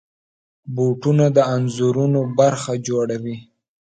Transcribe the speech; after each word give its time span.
بوټونه 0.75 1.25
د 1.35 1.37
انځورونو 1.55 2.19
برخه 2.39 2.73
جوړوي. 2.87 3.35